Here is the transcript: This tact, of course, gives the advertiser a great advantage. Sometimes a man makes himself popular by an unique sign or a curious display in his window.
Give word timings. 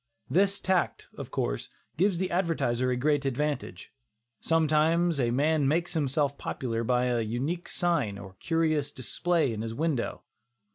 This 0.31 0.59
tact, 0.59 1.09
of 1.15 1.29
course, 1.29 1.69
gives 1.95 2.17
the 2.17 2.31
advertiser 2.31 2.89
a 2.89 2.95
great 2.97 3.23
advantage. 3.23 3.93
Sometimes 4.39 5.19
a 5.19 5.29
man 5.29 5.67
makes 5.67 5.93
himself 5.93 6.39
popular 6.39 6.83
by 6.83 7.05
an 7.05 7.29
unique 7.29 7.69
sign 7.69 8.17
or 8.17 8.31
a 8.31 8.35
curious 8.37 8.91
display 8.91 9.53
in 9.53 9.61
his 9.61 9.75
window. 9.75 10.23